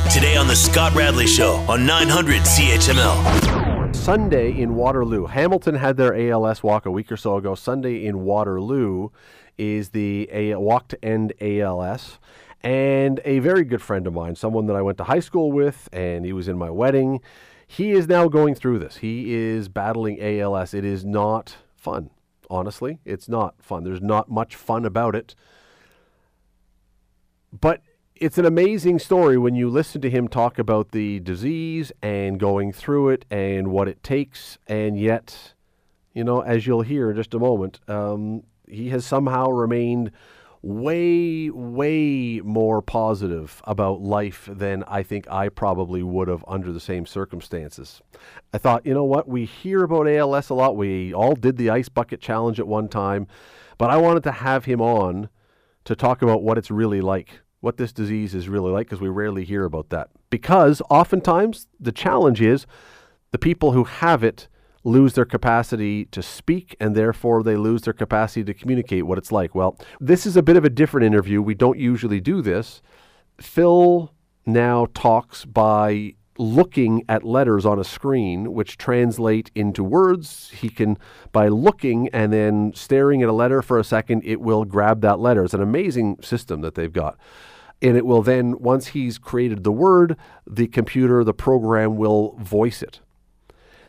[0.00, 3.94] Today on The Scott Radley Show on 900 CHML.
[3.94, 5.26] Sunday in Waterloo.
[5.26, 7.54] Hamilton had their ALS walk a week or so ago.
[7.54, 9.10] Sunday in Waterloo
[9.58, 12.18] is the a- Walk to End ALS.
[12.62, 15.88] And a very good friend of mine, someone that I went to high school with,
[15.92, 17.20] and he was in my wedding.
[17.66, 18.96] He is now going through this.
[18.98, 20.72] He is battling ALS.
[20.72, 22.08] It is not fun,
[22.48, 22.98] honestly.
[23.04, 23.84] It's not fun.
[23.84, 25.34] There's not much fun about it.
[27.52, 27.82] But
[28.22, 32.72] it's an amazing story when you listen to him talk about the disease and going
[32.72, 34.58] through it and what it takes.
[34.68, 35.54] And yet,
[36.14, 40.12] you know, as you'll hear in just a moment, um, he has somehow remained
[40.62, 46.78] way, way more positive about life than I think I probably would have under the
[46.78, 48.02] same circumstances.
[48.54, 50.76] I thought, you know what, we hear about ALS a lot.
[50.76, 53.26] We all did the ice bucket challenge at one time,
[53.78, 55.28] but I wanted to have him on
[55.86, 59.08] to talk about what it's really like, what this disease is really like, because we
[59.08, 60.10] rarely hear about that.
[60.30, 62.66] Because oftentimes the challenge is
[63.30, 64.48] the people who have it
[64.84, 69.30] lose their capacity to speak and therefore they lose their capacity to communicate what it's
[69.30, 69.54] like.
[69.54, 71.40] Well, this is a bit of a different interview.
[71.40, 72.82] We don't usually do this.
[73.40, 74.12] Phil
[74.44, 80.98] now talks by looking at letters on a screen which translate into words he can
[81.30, 85.20] by looking and then staring at a letter for a second it will grab that
[85.20, 87.18] letter it's an amazing system that they've got
[87.82, 90.16] and it will then once he's created the word
[90.46, 93.00] the computer the program will voice it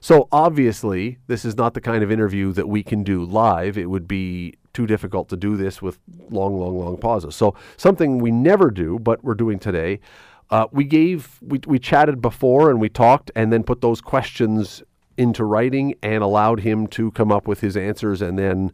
[0.04, 3.78] so obviously, this is not the kind of interview that we can do live.
[3.78, 5.98] It would be too difficult to do this with
[6.30, 7.38] long, long, long pauses.
[7.38, 10.02] So something we never do, but we're doing today.
[10.50, 14.84] Uh, we gave, we, we chatted before and we talked, and then put those questions
[15.18, 18.74] into writing and allowed him to come up with his answers, and then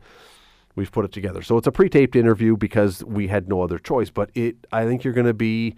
[0.80, 1.44] we've put it together.
[1.44, 4.09] So it's a pre-taped interview because we had no other choice.
[4.09, 5.75] But it, I think you're going to be.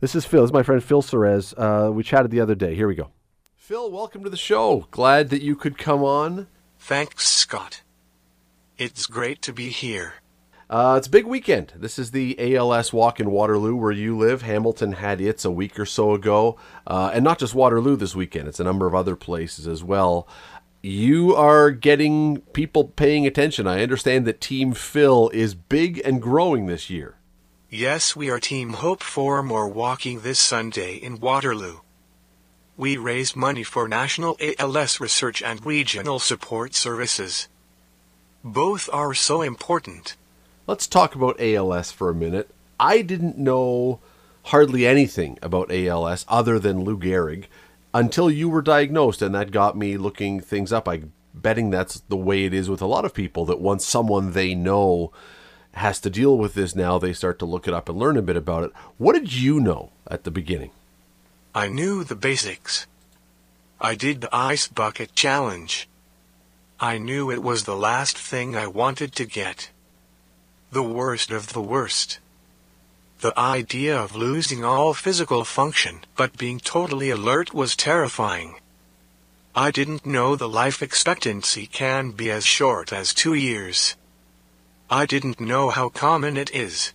[0.00, 0.42] This is Phil.
[0.42, 1.54] This is my friend Phil Serez.
[1.56, 2.74] Uh, we chatted the other day.
[2.74, 3.12] Here we go.
[3.54, 4.88] Phil, welcome to the show.
[4.90, 6.48] Glad that you could come on.
[6.76, 7.82] Thanks, Scott.
[8.76, 10.14] It's great to be here.
[10.68, 11.72] Uh, it's a big weekend.
[11.76, 14.42] This is the ALS Walk in Waterloo, where you live.
[14.42, 18.48] Hamilton had its a week or so ago, uh, and not just Waterloo this weekend.
[18.48, 20.26] It's a number of other places as well.
[20.84, 23.68] You are getting people paying attention.
[23.68, 27.14] I understand that Team Phil is big and growing this year.
[27.70, 31.78] Yes, we are Team Hope for More walking this Sunday in Waterloo.
[32.76, 37.46] We raise money for national ALS research and regional support services.
[38.42, 40.16] Both are so important.
[40.66, 42.50] Let's talk about ALS for a minute.
[42.80, 44.00] I didn't know
[44.46, 47.44] hardly anything about ALS other than Lou Gehrig
[47.94, 50.88] until you were diagnosed, and that got me looking things up.
[50.88, 54.32] I'm betting that's the way it is with a lot of people that once someone
[54.32, 55.12] they know
[55.74, 58.22] has to deal with this now, they start to look it up and learn a
[58.22, 58.72] bit about it.
[58.98, 60.70] What did you know at the beginning?
[61.54, 62.86] I knew the basics.
[63.80, 65.88] I did the ice bucket challenge.
[66.78, 69.70] I knew it was the last thing I wanted to get.
[70.70, 72.18] The worst of the worst.
[73.22, 78.56] The idea of losing all physical function but being totally alert was terrifying.
[79.54, 83.94] I didn't know the life expectancy can be as short as two years.
[84.90, 86.92] I didn't know how common it is.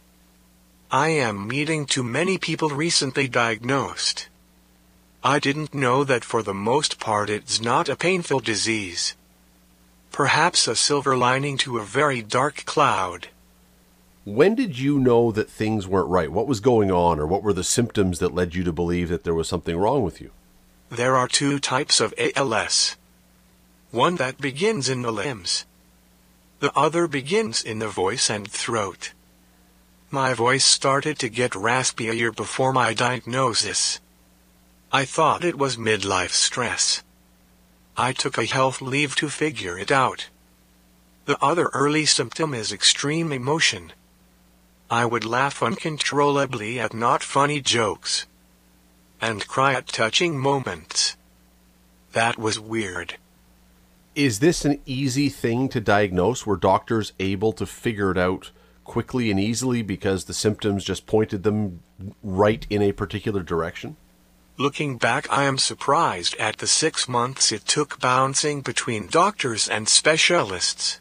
[0.92, 4.28] I am meeting too many people recently diagnosed.
[5.24, 9.16] I didn't know that for the most part it's not a painful disease.
[10.12, 13.30] Perhaps a silver lining to a very dark cloud.
[14.28, 16.30] When did you know that things weren't right?
[16.30, 19.24] What was going on, or what were the symptoms that led you to believe that
[19.24, 20.32] there was something wrong with you?
[20.90, 22.98] There are two types of ALS.
[23.92, 25.64] One that begins in the limbs.
[26.60, 29.14] The other begins in the voice and throat.
[30.12, 34.02] My voice started to get raspy a year before my diagnosis.
[34.92, 37.02] I thought it was midlife stress.
[37.96, 40.28] I took a health leave to figure it out.
[41.24, 43.94] The other early symptom is extreme emotion.
[44.90, 48.26] I would laugh uncontrollably at not funny jokes.
[49.20, 51.18] And cry at touching moments.
[52.14, 53.16] That was weird.
[54.16, 56.46] Is this an easy thing to diagnose?
[56.46, 58.52] Were doctors able to figure it out
[58.84, 61.82] quickly and easily because the symptoms just pointed them
[62.24, 63.98] right in a particular direction?
[64.58, 69.88] Looking back, I am surprised at the six months it took bouncing between doctors and
[69.88, 71.00] specialists.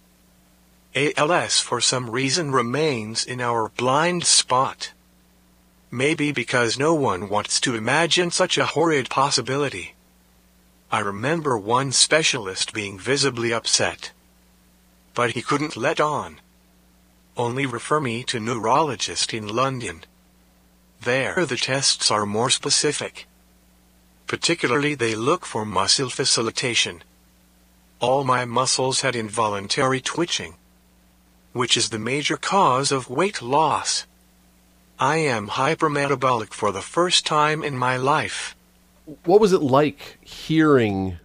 [0.97, 4.93] ALS for some reason remains in our blind spot.
[5.91, 9.95] Maybe because no one wants to imagine such a horrid possibility.
[10.91, 14.13] I remember one specialist being visibly upset.
[15.13, 16.41] But he couldn't let on.
[17.37, 20.05] Only refer me to neurologist in London.
[21.03, 23.27] There the tests are more specific.
[24.27, 27.03] Particularly they look for muscle fasciculation.
[28.01, 30.55] All my muscles had involuntary twitching,
[31.57, 34.07] which is the major cause of weight loss.
[34.99, 38.57] I am hypermetabolic for the first time in my life.
[39.25, 41.19] What was it like hearing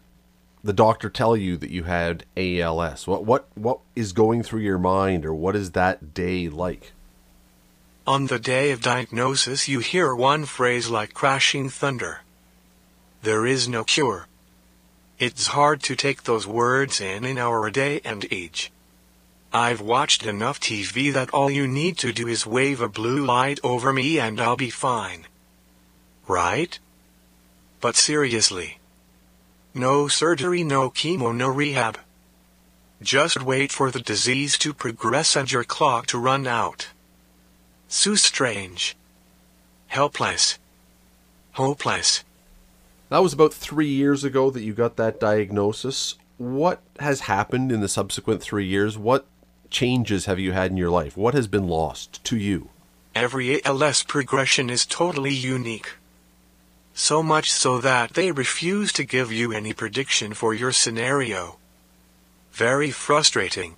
[0.64, 3.08] the doctor tell you that you had ALS?
[3.08, 6.92] What what what is going through your mind or what is that day like?
[8.06, 12.22] On the day of diagnosis you hear one phrase like crashing thunder.
[13.24, 14.28] There is no cure.
[15.18, 18.72] It's hard to take those words in in our day and age.
[19.54, 23.60] I've watched enough TV that all you need to do is wave a blue light
[23.64, 25.28] over me and I'll be fine.
[26.26, 26.80] Right?
[27.82, 28.80] But seriously.
[29.74, 31.98] No surgery, no chemo, no rehab.
[33.02, 36.88] Just wait for the disease to progress and your clock to run out.
[37.90, 38.96] So strange.
[39.88, 40.60] Helpless.
[41.54, 42.24] Hopeless.
[43.10, 46.16] That was about three years ago that you got that diagnosis.
[46.38, 48.98] What has happened in the subsequent three years?
[48.98, 49.26] What
[49.72, 51.18] changes have you had in your life?
[51.18, 52.70] What has been lost to you?
[53.16, 55.94] Every ALS progression is totally unique.
[56.94, 61.58] So much so that they refuse to give you any prediction for your scenario.
[62.52, 63.76] Very frustrating.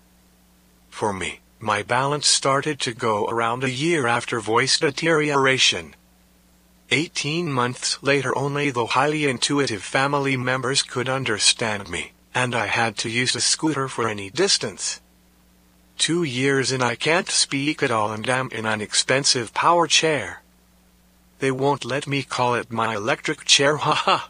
[0.90, 5.96] For me, my balance started to go around a year after voice deterioration.
[6.92, 12.98] 18 months later only the highly intuitive family members could understand me, and I had
[12.98, 15.00] to use a scooter for any distance.
[15.98, 20.42] Two years and I can't speak at all and I'm in an expensive power chair.
[21.40, 24.28] They won't let me call it my electric chair haha.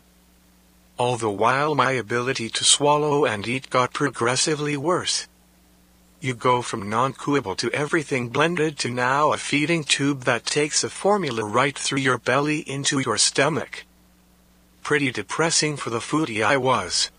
[0.98, 5.28] All the while my ability to swallow and eat got progressively worse.
[6.22, 10.90] You go from non-chewable to everything blended to now a feeding tube that takes a
[10.90, 13.84] formula right through your belly into your stomach.
[14.84, 17.10] Pretty depressing for the foodie I was.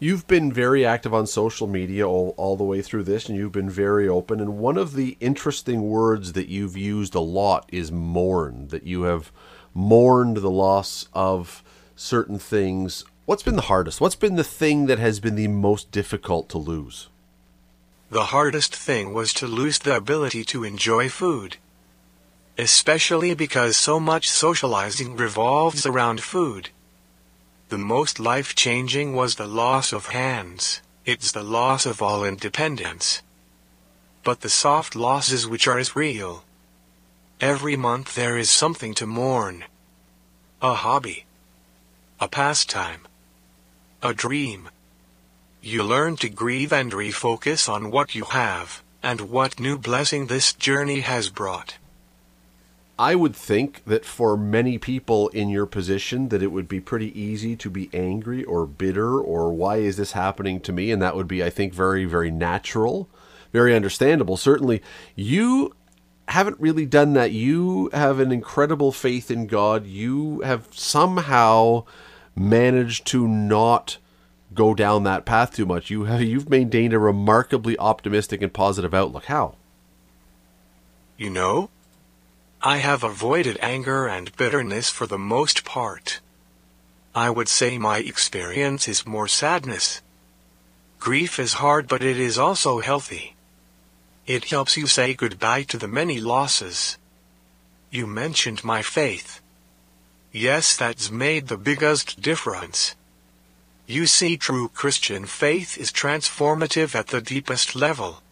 [0.00, 3.52] You've been very active on social media all, all the way through this, and you've
[3.52, 4.40] been very open.
[4.40, 9.02] And one of the interesting words that you've used a lot is mourn, that you
[9.02, 9.30] have
[9.72, 11.62] mourned the loss of
[11.94, 13.04] certain things.
[13.24, 14.00] What's been the hardest?
[14.00, 17.08] What's been the thing that has been the most difficult to lose?
[18.10, 21.56] The hardest thing was to lose the ability to enjoy food.
[22.58, 26.70] Especially because so much socializing revolves around food.
[27.70, 33.22] The most life changing was the loss of hands, it's the loss of all independence.
[34.22, 36.44] But the soft losses which are as real.
[37.40, 39.64] Every month there is something to mourn.
[40.60, 41.24] A hobby.
[42.20, 43.06] A pastime.
[44.02, 44.68] A dream.
[45.62, 50.52] You learn to grieve and refocus on what you have, and what new blessing this
[50.52, 51.76] journey has brought.
[52.98, 57.18] I would think that for many people in your position that it would be pretty
[57.20, 61.16] easy to be angry or bitter or why is this happening to me and that
[61.16, 63.08] would be I think very very natural,
[63.52, 64.36] very understandable.
[64.36, 64.80] Certainly
[65.16, 65.74] you
[66.28, 67.32] haven't really done that.
[67.32, 69.86] You have an incredible faith in God.
[69.86, 71.84] You have somehow
[72.36, 73.98] managed to not
[74.54, 75.90] go down that path too much.
[75.90, 79.24] You have you've maintained a remarkably optimistic and positive outlook.
[79.24, 79.56] How?
[81.16, 81.70] You know,
[82.66, 86.20] I have avoided anger and bitterness for the most part.
[87.14, 90.00] I would say my experience is more sadness.
[90.98, 93.36] Grief is hard but it is also healthy.
[94.26, 96.96] It helps you say goodbye to the many losses.
[97.90, 99.42] You mentioned my faith.
[100.32, 102.96] Yes, that's made the biggest difference.
[103.86, 108.22] You see, true Christian faith is transformative at the deepest level.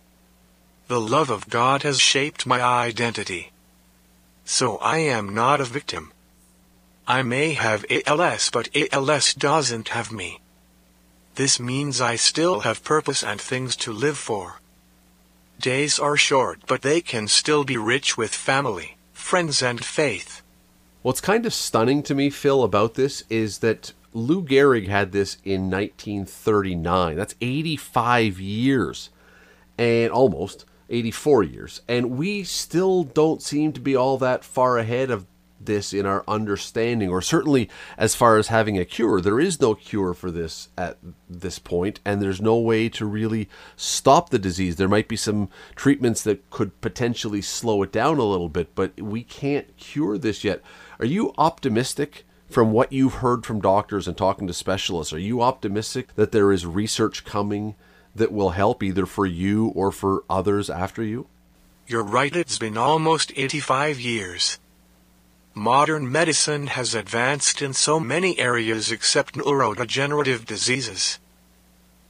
[0.89, 3.52] The love of God has shaped my identity.
[4.45, 6.13] So I am not a victim.
[7.07, 10.41] I may have ALS, but ALS doesn't have me.
[11.35, 14.61] This means I still have purpose and things to live for.
[15.59, 20.43] Days are short, but they can still be rich with family, friends, and faith.
[21.03, 25.39] What's kind of stunning to me, Phil, about this is that Lou Gehrig had this
[25.45, 27.17] in 1939.
[27.17, 29.11] That's 85 years,
[29.79, 31.81] and almost 84 years.
[31.89, 35.27] And we still don't seem to be all that far ahead of
[35.65, 39.21] this in our understanding, or certainly as far as having a cure.
[39.21, 43.49] There is no cure for this at this point, and there's no way to really
[43.77, 44.77] stop the disease.
[44.77, 49.01] There might be some treatments that could potentially slow it down a little bit, but
[49.01, 50.63] we can't cure this yet.
[50.99, 55.41] Are you optimistic from what you've heard from doctors and talking to specialists, are you
[55.41, 57.75] optimistic that there is research coming
[58.15, 61.27] that will help either for you or for others after you?
[61.87, 64.59] You're right, it's been almost 85 years.
[65.55, 71.19] Modern medicine has advanced in so many areas except neurodegenerative diseases.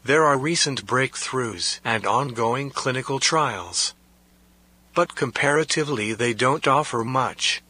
[0.05, 3.95] There are recent breakthroughs and ongoing clinical trials.
[4.95, 7.63] But comparatively they don't offer much.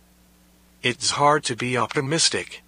[0.82, 2.62] It's hard to be optimistic.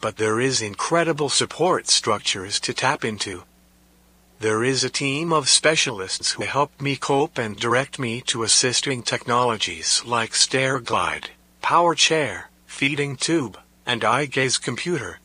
[0.00, 3.42] But there is incredible support structures to tap into.
[4.44, 9.02] There is a team of specialists who help me cope and direct me to assisting
[9.02, 11.30] technologies like stair glide,
[11.62, 15.18] power chair, feeding tube, and eye gaze computer.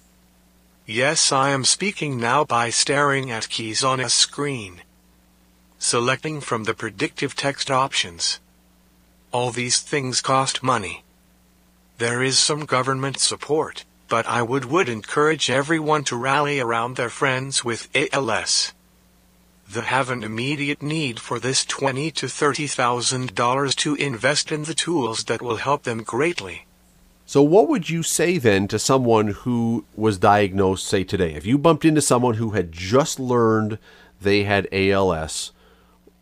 [0.85, 4.83] Yes, I am speaking now by staring at keys on a screen.
[5.79, 8.39] Selecting from the predictive text options.
[9.33, 11.03] All these things cost money.
[11.97, 17.09] There is some government support, but I would, would encourage everyone to rally around their
[17.09, 18.71] friends with ALS.
[19.71, 24.63] They have an immediate need for this twenty to thirty thousand dollars to invest in
[24.63, 26.65] the tools that will help them greatly.
[27.27, 31.35] So, what would you say then to someone who was diagnosed, say today?
[31.35, 33.77] If you bumped into someone who had just learned
[34.19, 35.51] they had ALS,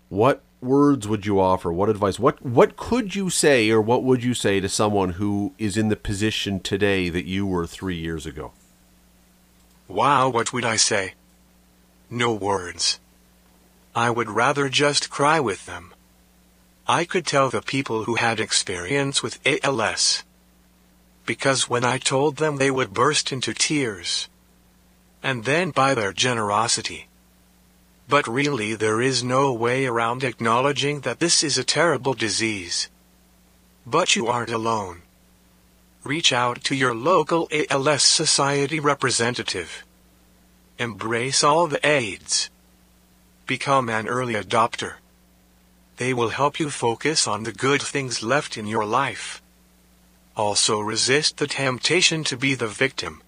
[0.09, 1.71] what words would you offer?
[1.71, 2.19] What advice?
[2.19, 5.87] What what could you say, or what would you say to someone who is in
[5.87, 8.51] the position today that you were three years ago?
[9.87, 11.13] Wow, what would I say?
[12.09, 12.99] No words.
[13.97, 15.91] I would rather just cry with them.
[16.87, 20.23] I could tell the people who had experience with ALS.
[21.25, 24.29] Because when I told them they would burst into tears.
[25.23, 27.07] And then by their generosity.
[28.07, 32.89] But really there is no way around acknowledging that this is a terrible disease.
[33.83, 35.01] But you aren't alone.
[36.03, 39.83] Reach out to your local ALS Society representative.
[40.77, 42.51] Embrace all the aids.
[43.47, 44.95] Become an early adopter.
[45.95, 49.41] They will help you focus on the good things left in your life.
[50.35, 53.21] Also resist the temptation to be the victim.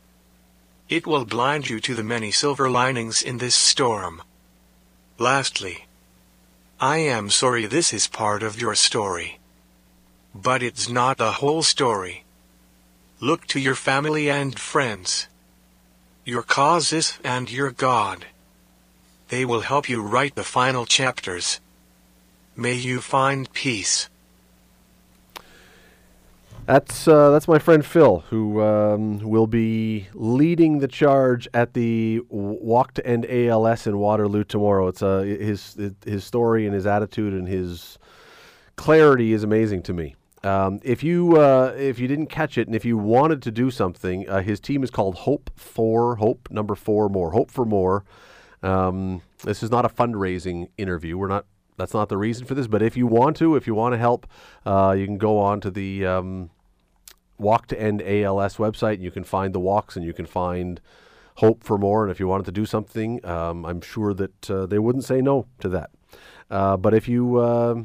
[0.90, 4.22] It will blind you to the many silver linings in this storm.
[5.18, 5.86] Lastly,
[6.82, 9.40] I am sorry this is part of your story.
[10.36, 12.26] But it's not the whole story.
[13.22, 15.28] Look to your family and friends,
[16.26, 18.26] your causes and your God.
[19.30, 21.60] They will help you write the final chapters.
[22.56, 24.10] May you find peace.
[26.66, 32.22] That's uh, that's my friend Phil, who um, will be leading the charge at the
[32.30, 34.88] Walk to End ALS in Waterloo tomorrow.
[34.88, 37.98] It's uh, his his story and his attitude and his
[38.76, 40.16] clarity is amazing to me.
[40.44, 43.72] Um, if you uh, if you didn't catch it and if you wanted to do
[43.72, 48.04] something, uh, his team is called Hope for Hope number four more Hope for More.
[48.62, 51.18] Um, this is not a fundraising interview.
[51.18, 51.46] We're not.
[51.78, 52.68] That's not the reason for this.
[52.68, 54.28] But if you want to, if you want to help,
[54.66, 56.50] uh, you can go on to the um,
[57.38, 58.96] Walk to End ALS website.
[58.96, 60.82] And you can find the walks, and you can find
[61.36, 62.04] hope for more.
[62.04, 65.22] And if you wanted to do something, um, I'm sure that uh, they wouldn't say
[65.22, 65.92] no to that.
[66.52, 67.84] Uh, but if you uh,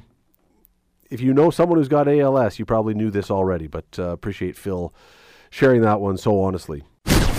[1.10, 3.68] if you know someone who's got ALS, you probably knew this already.
[3.68, 4.92] But uh, appreciate Phil
[5.50, 6.82] sharing that one so honestly.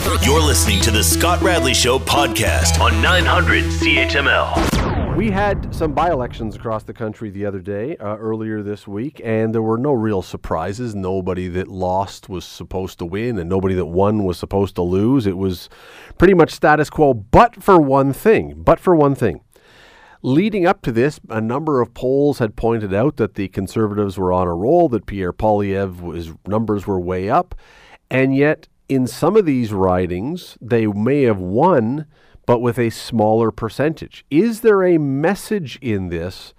[0.05, 5.15] You're listening to the Scott Radley Show podcast on 900 CHML.
[5.15, 9.19] We had some by elections across the country the other day, uh, earlier this week,
[9.23, 10.93] and there were no real surprises.
[10.93, 15.25] Nobody that lost was supposed to win, and nobody that won was supposed to lose.
[15.25, 15.69] It was
[16.19, 18.53] pretty much status quo, but for one thing.
[18.57, 19.41] But for one thing.
[20.21, 24.31] Leading up to this, a number of polls had pointed out that the Conservatives were
[24.31, 27.55] on a roll, that Pierre Poilievre's numbers were way up,
[28.11, 32.05] and yet in some of these ridings, they may have won,
[32.45, 34.25] but with a smaller percentage.
[34.29, 36.53] Is there a message in this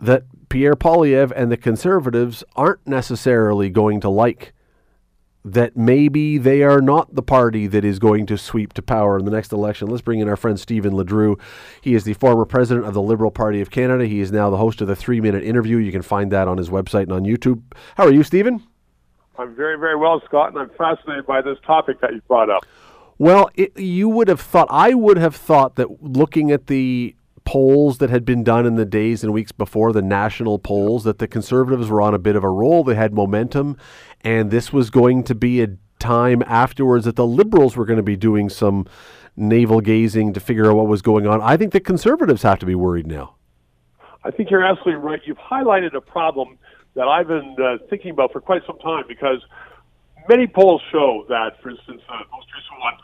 [0.00, 4.52] that Pierre Poilievre and the Conservatives aren't necessarily going to like?
[5.44, 9.24] That maybe they are not the party that is going to sweep to power in
[9.24, 9.88] the next election.
[9.88, 11.40] Let's bring in our friend Stephen LeDrew.
[11.80, 14.06] He is the former president of the Liberal Party of Canada.
[14.06, 15.76] He is now the host of the three minute interview.
[15.76, 17.62] You can find that on his website and on YouTube.
[17.96, 18.62] How are you, Stephen?
[19.38, 22.66] I'm very, very well, Scott, and I'm fascinated by this topic that you brought up.
[23.18, 27.14] Well, it, you would have thought, I would have thought that looking at the
[27.44, 31.18] polls that had been done in the days and weeks before, the national polls, that
[31.18, 32.84] the conservatives were on a bit of a roll.
[32.84, 33.76] They had momentum,
[34.22, 35.68] and this was going to be a
[35.98, 38.86] time afterwards that the liberals were going to be doing some
[39.36, 41.40] navel gazing to figure out what was going on.
[41.40, 43.36] I think the conservatives have to be worried now.
[44.24, 45.20] I think you're absolutely right.
[45.24, 46.58] You've highlighted a problem
[46.98, 49.40] that I've been uh, thinking about for quite some time because
[50.28, 52.94] many polls show that, for instance, uh, most recent one,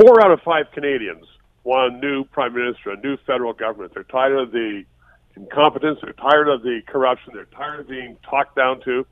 [0.00, 1.26] four out of five Canadians
[1.62, 3.92] want a new prime minister, a new federal government.
[3.92, 4.84] They're tired of the
[5.36, 9.06] incompetence, they're tired of the corruption, they're tired of being talked down to,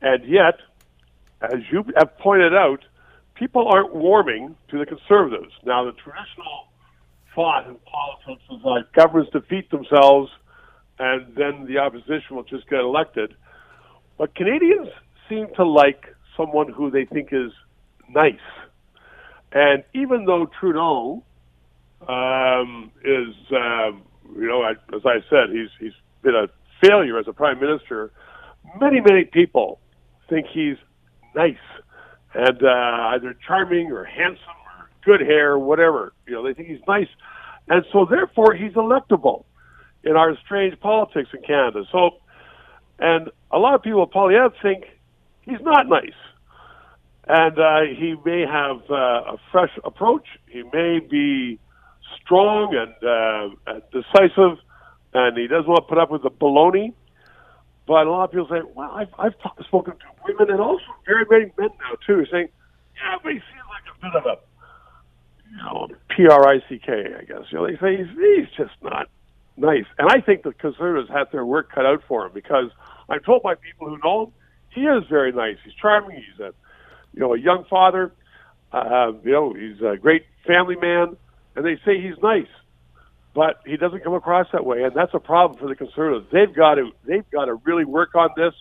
[0.00, 0.58] and yet
[1.40, 2.84] as you have pointed out,
[3.34, 5.52] people aren't warming to the conservatives.
[5.64, 6.66] Now, the traditional
[7.32, 10.30] thought in politics is that governments defeat themselves
[10.98, 13.34] and then the opposition will just get elected.
[14.18, 14.88] But Canadians
[15.28, 17.52] seem to like someone who they think is
[18.08, 18.34] nice.
[19.52, 21.22] And even though Trudeau
[22.08, 24.02] um, is, um,
[24.34, 25.92] you know, I, as I said, he's he's
[26.22, 26.48] been a
[26.80, 28.12] failure as a prime minister.
[28.80, 29.78] Many many people
[30.28, 30.76] think he's
[31.34, 31.56] nice
[32.34, 36.12] and uh, either charming or handsome or good hair, whatever.
[36.26, 37.08] You know, they think he's nice,
[37.68, 39.44] and so therefore he's electable
[40.04, 41.84] in our strange politics in Canada.
[41.92, 42.18] So,
[43.02, 44.84] and a lot of people, Poilievre, think
[45.42, 46.14] he's not nice.
[47.26, 50.26] And uh, he may have uh, a fresh approach.
[50.48, 51.58] He may be
[52.22, 54.58] strong and, uh, decisive,
[55.14, 56.94] and he doesn't want to put up with the baloney.
[57.88, 60.84] But a lot of people say, well, I've, I've talk, spoken to women and also
[61.04, 62.48] very many men now, too, saying,
[62.94, 64.36] yeah, but he seems like a bit of a,
[65.50, 67.50] you know, P-R-I-C-K, I guess.
[67.50, 69.08] You know, they say he's, he's just not
[69.56, 69.84] nice.
[69.98, 72.70] And I think the Conservatives had their work cut out for him because
[73.08, 74.32] I'm told by people who know him,
[74.70, 75.56] he is very nice.
[75.64, 76.16] He's charming.
[76.16, 76.52] He's a,
[77.12, 78.12] you know, a young father.
[78.72, 81.16] Uh, you know, he's a great family man,
[81.54, 82.48] and they say he's nice,
[83.34, 86.26] but he doesn't come across that way, and that's a problem for the Conservatives.
[86.32, 88.54] They've got to, they've got to really work on this.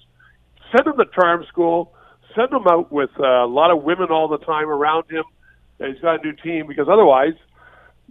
[0.75, 1.93] Send him to charm school.
[2.35, 5.23] Send him out with a lot of women all the time around him.
[5.79, 7.33] And he's got a new team because otherwise,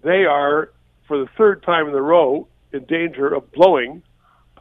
[0.02, 0.70] they are
[1.06, 4.02] for the third time in a row in danger of blowing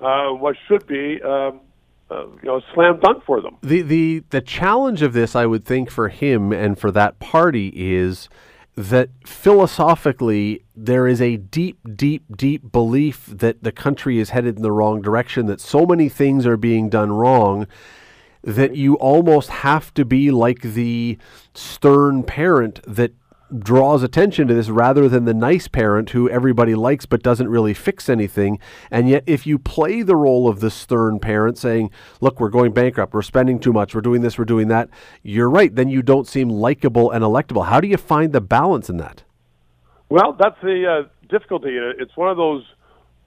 [0.02, 1.62] uh, what should be um,
[2.10, 3.58] uh, you know slam dunk for them.
[3.62, 7.72] The the the challenge of this, I would think, for him and for that party
[7.76, 8.30] is
[8.76, 14.62] that philosophically there is a deep, deep, deep belief that the country is headed in
[14.62, 15.48] the wrong direction.
[15.48, 17.68] That so many things are being done wrong.
[18.42, 21.18] That you almost have to be like the
[21.54, 23.12] stern parent that
[23.58, 27.74] draws attention to this rather than the nice parent who everybody likes but doesn't really
[27.74, 28.60] fix anything.
[28.92, 32.74] And yet, if you play the role of the stern parent saying, Look, we're going
[32.74, 34.90] bankrupt, we're spending too much, we're doing this, we're doing that,
[35.24, 35.74] you're right.
[35.74, 37.68] Then you don't seem likable and electable.
[37.68, 39.24] How do you find the balance in that?
[40.10, 41.78] Well, that's the uh, difficulty.
[41.78, 42.64] It's one of those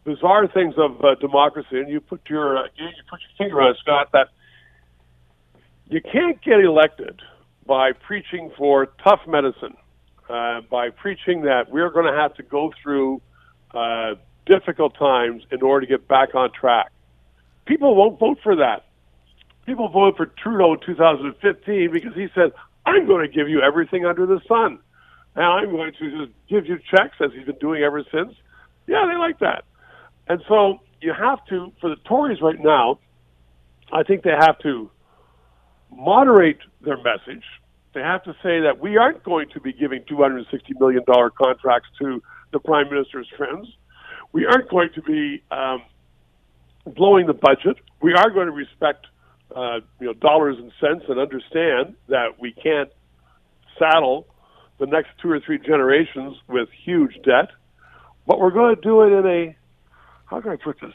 [0.04, 3.70] bizarre things of uh, democracy, and you put your uh, you put your finger on
[3.70, 4.08] it, Scott.
[4.12, 4.28] That
[5.86, 7.20] you can't get elected
[7.66, 9.76] by preaching for tough medicine
[10.32, 13.20] uh, by preaching that we're going to have to go through
[13.74, 14.14] uh,
[14.46, 16.90] difficult times in order to get back on track.
[17.66, 18.86] People won't vote for that.
[19.66, 22.52] People voted for Trudeau in 2015 because he said,
[22.86, 24.78] I'm going to give you everything under the sun.
[25.34, 28.34] And I'm going to just give you checks as he's been doing ever since.
[28.86, 29.64] Yeah, they like that.
[30.28, 32.98] And so you have to, for the Tories right now,
[33.92, 34.90] I think they have to
[35.90, 37.44] moderate their message
[37.94, 40.44] they have to say that we aren't going to be giving $260
[40.80, 41.02] million
[41.36, 43.68] contracts to the Prime Minister's friends.
[44.32, 45.82] We aren't going to be um,
[46.86, 47.76] blowing the budget.
[48.00, 49.06] We are going to respect
[49.54, 52.90] uh, you know, dollars and cents and understand that we can't
[53.78, 54.26] saddle
[54.78, 57.50] the next two or three generations with huge debt.
[58.26, 59.56] But we're going to do it in a,
[60.26, 60.94] how can I put this?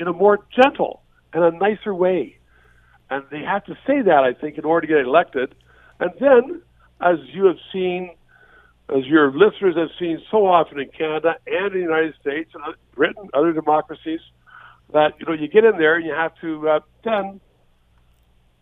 [0.00, 2.38] In a more gentle and a nicer way.
[3.10, 5.54] And they have to say that, I think, in order to get elected
[6.00, 6.62] and then,
[7.00, 8.14] as you have seen,
[8.88, 13.28] as your listeners have seen so often in Canada and the United States and Britain,
[13.34, 14.20] other democracies,
[14.92, 17.40] that you know you get in there and you have to uh, then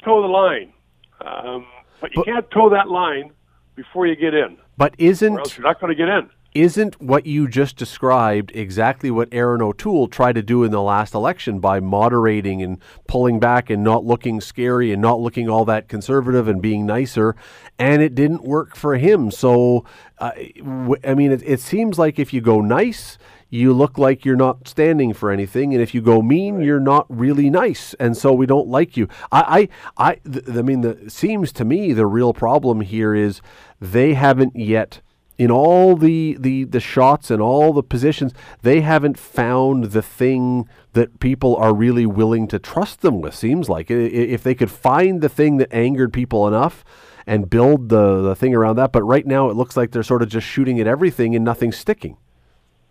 [0.04, 0.72] toe the line,
[1.20, 1.66] um,
[2.00, 3.30] but you but, can't toe that line
[3.74, 4.56] before you get in.
[4.76, 6.30] But isn't or else you're not going to get in?
[6.54, 11.12] Isn't what you just described exactly what Erin O'Toole tried to do in the last
[11.12, 15.88] election by moderating and pulling back and not looking scary and not looking all that
[15.88, 17.34] conservative and being nicer?
[17.76, 19.32] And it didn't work for him.
[19.32, 19.84] So,
[20.18, 20.30] uh,
[21.02, 23.18] I mean, it, it seems like if you go nice,
[23.50, 27.06] you look like you're not standing for anything, and if you go mean, you're not
[27.08, 29.08] really nice, and so we don't like you.
[29.32, 33.40] I, I, I, th- I mean, the seems to me the real problem here is
[33.80, 35.00] they haven't yet
[35.36, 40.68] in all the, the, the shots and all the positions, they haven't found the thing
[40.92, 43.34] that people are really willing to trust them with.
[43.34, 46.84] Seems like if they could find the thing that angered people enough
[47.26, 48.92] and build the, the thing around that.
[48.92, 51.76] But right now, it looks like they're sort of just shooting at everything and nothing's
[51.76, 52.16] sticking.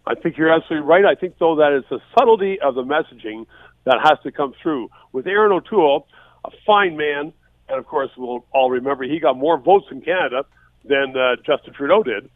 [0.05, 1.05] I think you're absolutely right.
[1.05, 3.45] I think, though, that it's the subtlety of the messaging
[3.85, 4.89] that has to come through.
[5.13, 6.07] With Erin O'Toole,
[6.43, 7.31] a fine man,
[7.69, 10.43] and of course, we'll all remember he got more votes in Canada
[10.85, 12.29] than uh, Justin Trudeau did.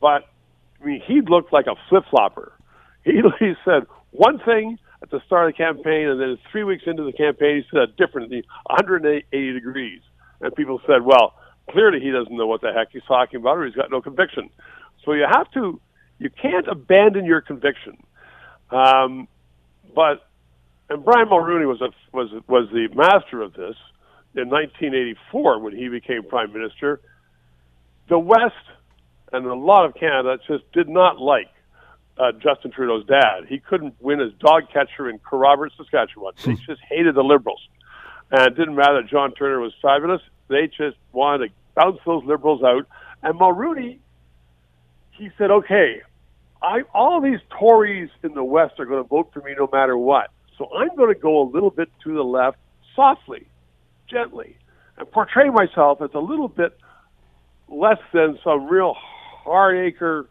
[0.00, 0.28] But
[0.80, 2.52] I mean, he looked like a flip flopper.
[3.04, 6.84] He, he said one thing at the start of the campaign, and then three weeks
[6.86, 10.00] into the campaign, he said a different 180 degrees.
[10.40, 11.34] And people said, well,
[11.70, 14.48] clearly he doesn't know what the heck he's talking about or he's got no conviction.
[15.04, 15.78] So you have to,
[16.18, 17.98] you can't abandon your conviction.
[18.70, 19.28] Um,
[19.94, 20.26] but,
[20.88, 23.76] and Brian Mulroney was, a, was, was the master of this
[24.34, 27.00] in 1984 when he became prime minister.
[28.14, 28.54] The West
[29.32, 31.48] and a lot of Canada just did not like
[32.16, 33.46] uh, Justin Trudeau's dad.
[33.48, 36.32] He couldn't win as dog catcher in Kerrobert, Saskatchewan.
[36.44, 36.62] They Hmm.
[36.64, 37.60] just hated the Liberals.
[38.30, 40.22] And it didn't matter that John Turner was fabulous.
[40.46, 42.86] They just wanted to bounce those Liberals out.
[43.24, 43.98] And Mulroney,
[45.10, 46.00] he said, okay,
[46.62, 49.98] I, all these Tories in the West are going to vote for me no matter
[49.98, 50.30] what.
[50.56, 52.58] So I'm going to go a little bit to the left
[52.94, 53.48] softly,
[54.08, 54.56] gently,
[54.98, 56.78] and portray myself as a little bit
[57.68, 60.28] less than some real hard acre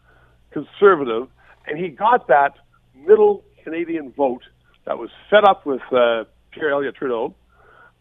[0.50, 1.28] conservative.
[1.66, 2.54] And he got that
[2.94, 4.42] middle Canadian vote
[4.86, 7.34] that was fed up with uh, Pierre Elliott Trudeau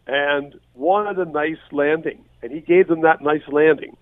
[0.06, 2.26] and wanted a nice landing.
[2.42, 3.96] And he gave them that nice landing.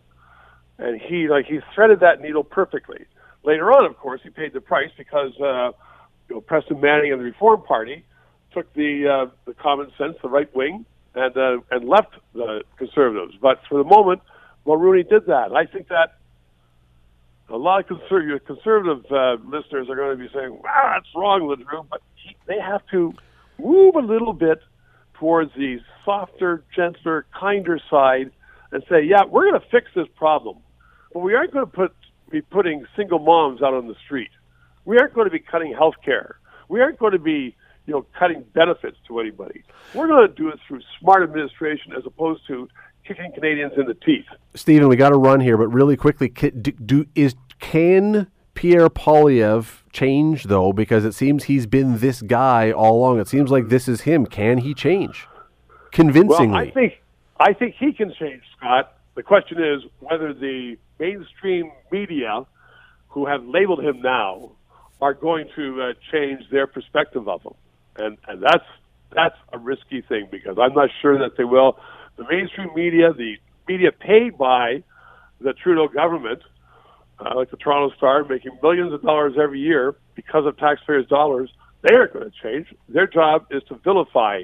[0.77, 3.05] And he like he threaded that needle perfectly.
[3.43, 5.71] Later on, of course, he paid the price because uh,
[6.27, 8.03] you know Preston Manning and the Reform Party
[8.51, 13.35] took the uh, the common sense, the right wing, and uh, and left the conservatives.
[13.39, 14.21] But for the moment,
[14.65, 15.51] Mulroney did that.
[15.53, 16.15] I think that
[17.49, 21.41] a lot of conservative conservative uh, listeners are going to be saying, "Wow, that's wrong,
[21.41, 23.13] Lindrum," but he, they have to
[23.59, 24.59] move a little bit
[25.15, 28.31] towards the softer, gentler, kinder side,
[28.71, 30.57] and say, "Yeah, we're going to fix this problem,
[31.13, 31.93] but we aren't going to put
[32.31, 34.31] be putting single moms out on the street.
[34.85, 36.37] We aren't going to be cutting health care.
[36.69, 39.63] We aren't going to be, you know, cutting benefits to anybody.
[39.93, 42.69] We're going to do it through smart administration as opposed to
[43.15, 46.51] kicking Canadians in the teeth." Stephen, we got to run here, but really quickly, ca-
[46.51, 50.73] do, do is can Pierre Poilievre change though?
[50.73, 53.19] Because it seems he's been this guy all along.
[53.19, 54.25] It seems like this is him.
[54.25, 55.27] Can he change
[55.91, 56.47] convincingly?
[56.47, 56.93] Well, I think
[57.39, 58.93] I think he can change, Scott.
[59.15, 62.45] The question is whether the mainstream media,
[63.09, 64.51] who have labeled him now,
[65.01, 67.53] are going to uh, change their perspective of him,
[67.97, 68.65] and and that's
[69.13, 71.77] that's a risky thing because I'm not sure that they will.
[72.17, 73.35] The mainstream media, the
[73.67, 74.83] media paid by
[75.39, 76.41] the Trudeau government,
[77.19, 81.49] uh, like the Toronto Star, making millions of dollars every year because of taxpayers' dollars,
[81.81, 82.73] they aren't going to change.
[82.89, 84.43] Their job is to vilify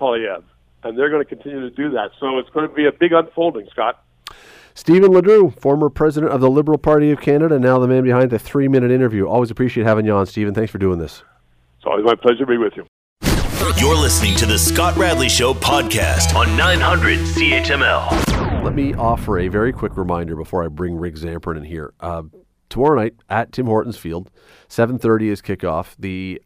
[0.00, 0.42] Poilievre,
[0.82, 2.10] and they're going to continue to do that.
[2.20, 4.04] So it's going to be a big unfolding, Scott.
[4.74, 8.38] Stephen Ledrew, former president of the Liberal Party of Canada, now the man behind the
[8.38, 9.26] three-minute interview.
[9.26, 10.52] Always appreciate having you on, Stephen.
[10.52, 11.22] Thanks for doing this.
[11.76, 12.84] It's always my pleasure to be with you.
[13.64, 18.62] You're listening to the Scott Radley Show podcast on 900 CHML.
[18.62, 21.94] Let me offer a very quick reminder before I bring Rick Zamperin in here.
[21.98, 22.24] Uh,
[22.68, 24.30] tomorrow night at Tim Hortons Field,
[24.68, 25.94] 7.30 is kickoff.
[25.98, 26.42] The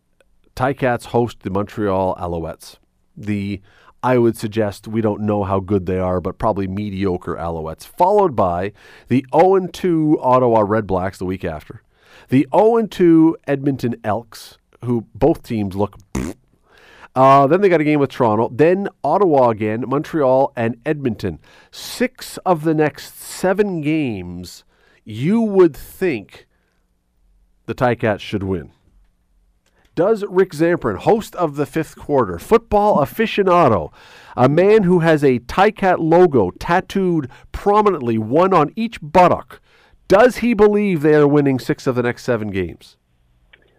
[0.54, 2.76] Ticats host the Montreal Alouettes.
[3.16, 3.60] The,
[4.00, 8.36] I would suggest, we don't know how good they are, but probably mediocre Alouettes, followed
[8.36, 8.72] by
[9.08, 11.82] the 0-2 Ottawa Redblacks the week after.
[12.28, 15.96] The 0-2 Edmonton Elks, who both teams look
[17.18, 18.48] uh, then they got a game with Toronto.
[18.48, 21.40] Then Ottawa again, Montreal, and Edmonton.
[21.72, 24.62] Six of the next seven games,
[25.04, 26.46] you would think
[27.66, 28.70] the Ticats should win.
[29.96, 33.90] Does Rick Zamperin, host of the fifth quarter, football aficionado,
[34.36, 39.60] a man who has a Ticat logo tattooed prominently, one on each buttock,
[40.06, 42.96] does he believe they are winning six of the next seven games?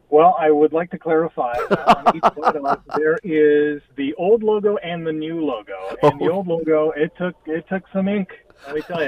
[0.10, 4.78] Well, I would like to clarify on um, each photo, there is the old logo
[4.78, 5.98] and the new logo.
[6.02, 6.38] And the oh.
[6.38, 8.30] old logo, it took it took some ink.
[8.66, 9.04] Let me tell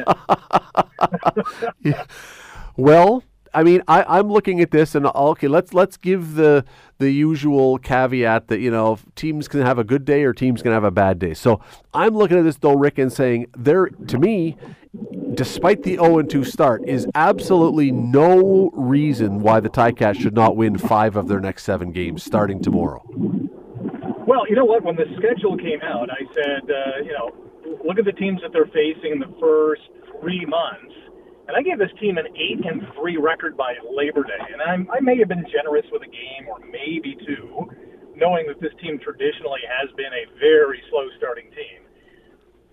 [1.83, 1.93] you.
[2.77, 6.63] Well, I mean, I, I'm looking at this and okay, let's let's give the
[6.99, 10.71] the usual caveat that you know teams can have a good day or teams can
[10.71, 11.33] have a bad day.
[11.33, 11.59] So
[11.93, 14.55] I'm looking at this though, Rick, and saying there to me,
[15.33, 20.77] despite the 0 2 start, is absolutely no reason why the Ticats should not win
[20.77, 23.03] five of their next seven games starting tomorrow.
[24.27, 24.83] Well, you know what?
[24.83, 27.31] When the schedule came out, I said, uh, you know,
[27.85, 29.81] look at the teams that they're facing in the first
[30.21, 30.93] three months.
[31.51, 34.87] And I gave this team an eight and three record by Labor Day, and I'm,
[34.87, 37.67] I may have been generous with a game or maybe two,
[38.15, 41.83] knowing that this team traditionally has been a very slow starting team.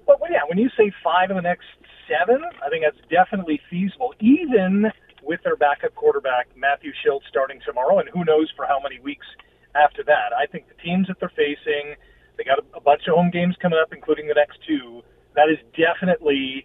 [0.07, 1.67] But well, yeah, when you say five in the next
[2.07, 4.87] seven, I think that's definitely feasible, even
[5.27, 9.27] with their backup quarterback Matthew Shiltz starting tomorrow, and who knows for how many weeks
[9.75, 10.31] after that.
[10.39, 11.99] I think the teams that they're facing,
[12.39, 15.03] they got a, a bunch of home games coming up, including the next two.
[15.35, 16.63] That is definitely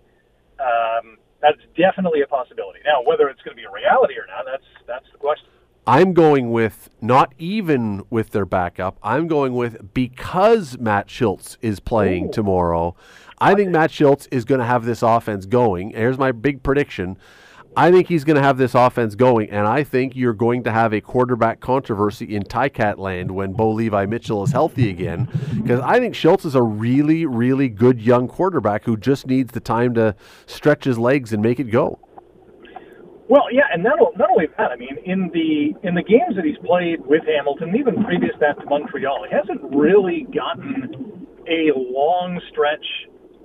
[0.61, 2.79] um, that's definitely a possibility.
[2.85, 5.47] Now, whether it's going to be a reality or not, that's that's the question.
[5.85, 8.97] I'm going with not even with their backup.
[9.03, 12.95] I'm going with because Matt Shiltz is playing tomorrow.
[13.39, 15.91] I think Matt Shiltz is going to have this offense going.
[15.91, 17.17] Here's my big prediction.
[17.75, 20.71] I think he's going to have this offense going, and I think you're going to
[20.71, 25.27] have a quarterback controversy in Ticat land when Bo Levi Mitchell is healthy again.
[25.55, 29.59] Because I think Shiltz is a really, really good young quarterback who just needs the
[29.59, 31.99] time to stretch his legs and make it go.
[33.27, 36.45] Well, yeah, and not, not only that, I mean, in the in the games that
[36.45, 42.39] he's played with Hamilton, even previous that to Montreal, he hasn't really gotten a long
[42.51, 42.85] stretch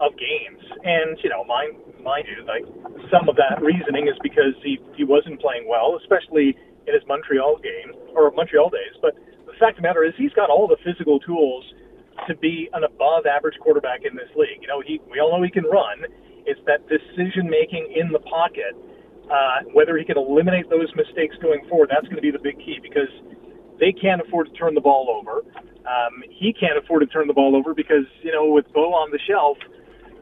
[0.01, 0.61] of games.
[0.85, 2.65] And you know, mind mind you, like
[3.11, 6.57] some of that reasoning is because he he wasn't playing well, especially
[6.87, 8.95] in his Montreal game or Montreal days.
[9.01, 9.15] But
[9.47, 11.65] the fact of the matter is, he's got all the physical tools
[12.27, 14.61] to be an above average quarterback in this league.
[14.61, 16.07] You know, he we all know he can run.
[16.47, 18.73] It's that decision making in the pocket
[19.31, 22.57] uh, whether he can eliminate those mistakes going forward, that's going to be the big
[22.59, 23.13] key because
[23.79, 25.45] they can't afford to turn the ball over.
[25.85, 29.11] Um, he can't afford to turn the ball over because, you know, with Bo on
[29.11, 29.57] the shelf,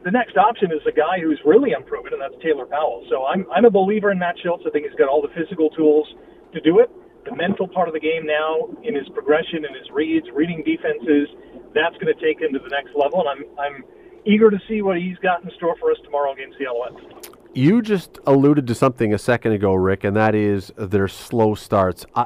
[0.07, 3.03] the next option is a guy who's really unproven, and that's Taylor Powell.
[3.09, 4.65] So I'm, I'm a believer in Matt Shiltz.
[4.65, 6.07] I think he's got all the physical tools
[6.53, 6.89] to do it.
[7.25, 11.27] The mental part of the game now, in his progression, in his reads, reading defenses,
[11.75, 13.19] that's going to take him to the next level.
[13.19, 13.83] And I'm, I'm
[14.23, 17.81] eager to see what he's got in store for us tomorrow against the Alouettes you
[17.81, 22.05] just alluded to something a second ago, Rick, and that is their slow starts.
[22.13, 22.25] Uh,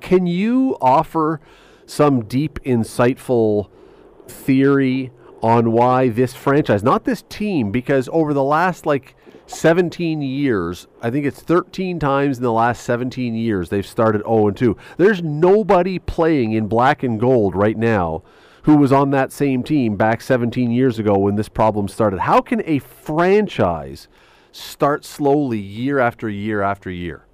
[0.00, 1.40] can you offer
[1.86, 3.68] some deep, insightful
[4.26, 9.16] theory on why this franchise, not this team, because over the last like
[9.46, 14.48] 17 years, I think it's 13 times in the last 17 years they've started 0
[14.48, 14.76] and 2.
[14.96, 18.22] There's nobody playing in black and gold right now
[18.62, 22.20] who was on that same team back 17 years ago when this problem started.
[22.20, 24.08] How can a franchise
[24.52, 27.26] start slowly year after year after year?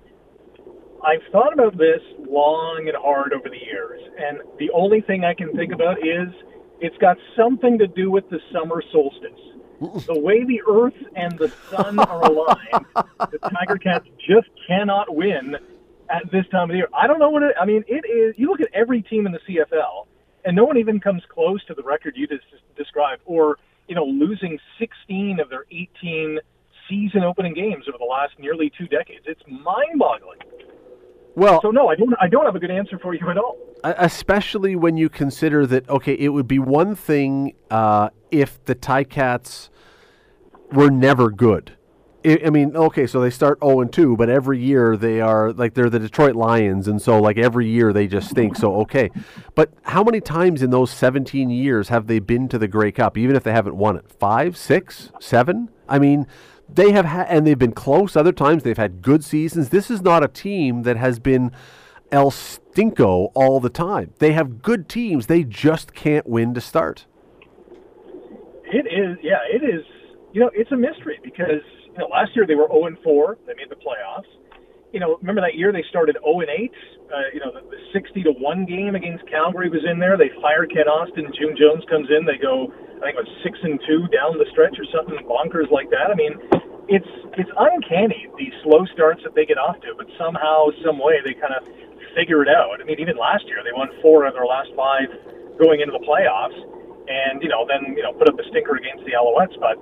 [1.07, 5.33] I've thought about this long and hard over the years, and the only thing I
[5.33, 6.29] can think about is
[6.81, 10.07] it's got something to do with the summer solstice.
[10.07, 12.87] the way the Earth and the Sun are aligned,
[13.31, 15.57] the Tiger Cats just cannot win
[16.11, 16.89] at this time of the year.
[16.93, 17.55] I don't know what it.
[17.61, 18.35] I mean, it is.
[18.37, 20.07] You look at every team in the CFL,
[20.45, 22.45] and no one even comes close to the record you just
[22.77, 26.39] described, or you know, losing 16 of their 18
[26.89, 29.25] season opening games over the last nearly two decades.
[29.27, 30.39] It's mind-boggling.
[31.35, 32.15] Well, so no, I don't.
[32.21, 33.57] I don't have a good answer for you at all.
[33.83, 39.71] Especially when you consider that, okay, it would be one thing uh, if the Ticats
[40.73, 41.77] were never good.
[42.23, 45.73] I mean, okay, so they start 0 and 2, but every year they are like
[45.73, 48.57] they're the Detroit Lions, and so like every year they just stink.
[48.57, 49.11] So okay,
[49.55, 53.17] but how many times in those 17 years have they been to the Grey Cup,
[53.17, 54.05] even if they haven't won it?
[54.11, 55.71] Five, six, seven?
[55.89, 56.27] I mean,
[56.75, 58.17] they have had, and they've been close.
[58.17, 59.71] Other times they've had good seasons.
[59.71, 61.53] This is not a team that has been
[62.13, 64.13] El Stinko all the time.
[64.19, 65.27] They have good teams.
[65.27, 67.07] They just can't win to start.
[68.73, 69.85] It is, yeah, it is.
[70.33, 73.39] You know, it's a mystery because you know last year they were 0 and 4.
[73.47, 74.31] They made the playoffs.
[74.93, 76.71] You know, remember that year they started 0 and 8.
[77.11, 80.17] Uh, you know, the, the 60 to one game against Calgary was in there.
[80.17, 81.27] They fire Kent Austin.
[81.35, 82.27] June Jones comes in.
[82.27, 85.73] They go I think it was six and two down the stretch or something bonkers
[85.73, 86.13] like that.
[86.13, 86.37] I mean,
[86.93, 87.09] it's
[87.41, 91.33] it's uncanny these slow starts that they get off to, but somehow, some way, they
[91.33, 91.65] kind of
[92.13, 92.77] figure it out.
[92.77, 95.09] I mean, even last year they won four of their last five
[95.57, 96.61] going into the playoffs,
[97.09, 99.81] and you know then you know put up a stinker against the Alouettes, but.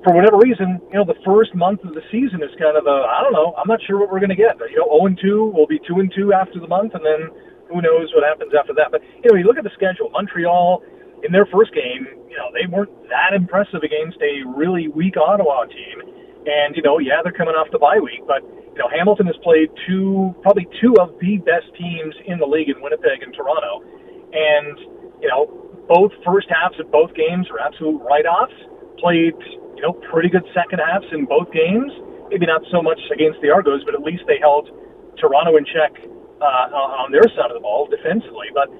[0.00, 2.98] For whatever reason, you know, the first month of the season is kind of a,
[3.04, 4.56] I don't know, I'm not sure what we're going to get.
[4.72, 7.28] You know, 0 and 2, we'll be 2 and 2 after the month, and then
[7.68, 8.96] who knows what happens after that.
[8.96, 10.80] But, you know, you look at the schedule, Montreal,
[11.22, 15.64] in their first game, you know, they weren't that impressive against a really weak Ottawa
[15.64, 16.02] team.
[16.46, 19.36] And, you know, yeah, they're coming off the bye week, but, you know, Hamilton has
[19.44, 23.84] played two, probably two of the best teams in the league in Winnipeg and Toronto.
[24.32, 24.78] And,
[25.20, 25.52] you know,
[25.84, 28.56] both first halves of both games are absolute write offs.
[28.96, 29.36] Played,
[29.76, 31.92] you know, pretty good second halves in both games.
[32.30, 34.70] Maybe not so much against the Argos, but at least they held
[35.18, 35.92] Toronto in check
[36.40, 38.48] uh, on their side of the ball defensively.
[38.54, 38.70] But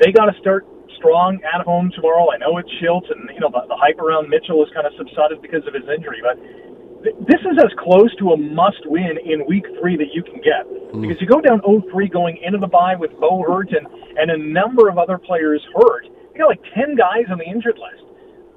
[0.00, 0.64] they got to start
[1.04, 2.32] strong at home tomorrow.
[2.32, 4.92] I know it's Shiltz, and you know the, the hype around Mitchell has kind of
[4.96, 6.40] subsided because of his injury, but
[7.04, 10.64] th- this is as close to a must-win in Week Three that you can get
[10.64, 11.04] mm.
[11.04, 13.86] because you go down 0-3 going into the bye with Bo hurt and
[14.16, 16.08] and a number of other players hurt.
[16.32, 18.08] You got like ten guys on the injured list.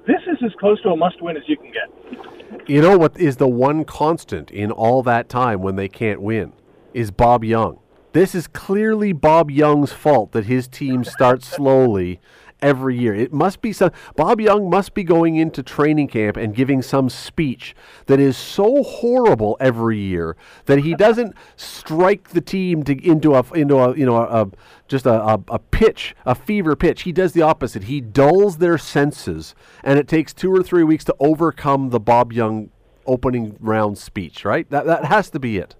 [0.08, 2.70] This is as close to a must-win as you can get.
[2.70, 6.54] You know what is the one constant in all that time when they can't win
[6.94, 7.80] is Bob Young.
[8.18, 12.20] This is clearly Bob Young's fault that his team starts slowly
[12.64, 13.14] every year.
[13.14, 17.12] It must be some Bob Young must be going into training camp and giving some
[17.12, 17.76] speech
[18.08, 23.44] that is so horrible every year that he doesn't strike the team to into a
[23.54, 24.52] into a you know a, a
[24.88, 27.04] just a, a, a pitch, a fever pitch.
[27.04, 27.84] He does the opposite.
[27.84, 29.54] He dulls their senses,
[29.84, 32.72] and it takes two or three weeks to overcome the Bob Young
[33.06, 34.44] opening round speech.
[34.44, 34.68] Right?
[34.72, 35.76] That that has to be it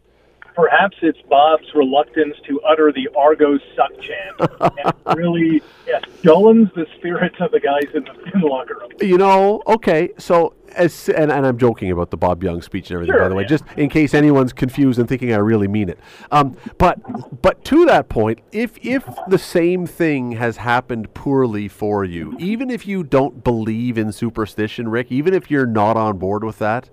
[0.58, 4.52] perhaps it's Bob's reluctance to utter the Argo suck chant
[5.06, 8.90] and really yes, dullens the spirits of the guys in the, in the locker room.
[9.00, 12.96] You know, okay, so as and, and I'm joking about the Bob Young speech and
[12.96, 13.50] everything, sure, by the way, yeah.
[13.50, 16.00] just in case anyone's confused and thinking I really mean it.
[16.32, 17.00] Um, but
[17.44, 22.72] but to that point, if if the same thing has happened poorly for you, even
[22.72, 26.90] if you don't believe in superstition, Rick, even if you're not on board with that,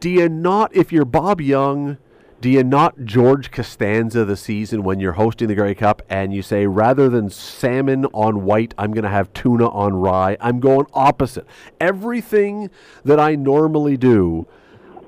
[0.00, 0.74] do you not?
[0.74, 1.98] If you're Bob Young
[2.42, 6.42] do you not George Costanza the season when you're hosting the Grey Cup and you
[6.42, 10.36] say rather than salmon on white, I'm going to have tuna on rye?
[10.40, 11.46] I'm going opposite.
[11.80, 12.68] Everything
[13.04, 14.48] that I normally do,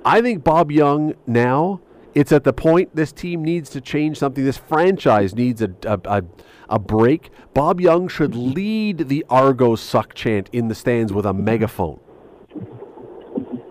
[0.05, 1.81] I think Bob Young now.
[2.14, 4.44] It's at the point this team needs to change something.
[4.44, 6.23] This franchise needs a, a, a,
[6.68, 7.33] a break.
[7.53, 11.99] Bob Young should lead the Argo suck chant in the stands with a megaphone.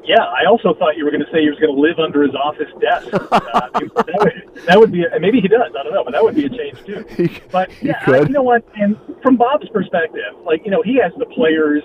[0.03, 2.23] Yeah, I also thought you were going to say he was going to live under
[2.23, 3.07] his office desk.
[3.33, 5.73] Uh, that, would, that would be a, maybe he does.
[5.77, 7.05] I don't know, but that would be a change too.
[7.51, 8.65] But yeah, I, you know what?
[8.75, 11.83] And from Bob's perspective, like you know, he has the players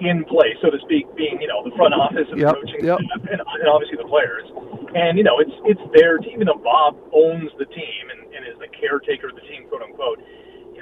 [0.00, 2.82] in place, so to speak, being you know the front office and yep, the coaching
[2.84, 2.98] yep.
[2.98, 4.46] staff, and, and obviously the players.
[4.94, 6.18] And you know, it's it's there.
[6.18, 9.66] To, even though Bob owns the team and, and is the caretaker of the team,
[9.68, 10.18] quote unquote,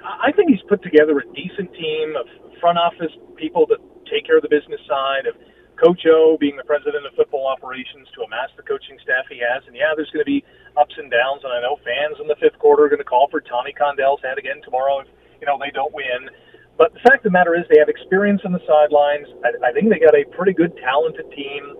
[0.01, 2.27] I think he's put together a decent team of
[2.61, 5.37] front office people that take care of the business side of
[5.83, 9.67] Coach O being the president of football operations to amass the coaching staff he has.
[9.67, 10.47] And yeah, there's going to be
[10.79, 11.43] ups and downs.
[11.43, 14.23] And I know fans in the fifth quarter are going to call for Tommy Condell's
[14.23, 15.11] head again tomorrow if
[15.43, 16.31] you know they don't win.
[16.79, 19.27] But the fact of the matter is, they have experience on the sidelines.
[19.45, 21.77] I, I think they got a pretty good, talented team.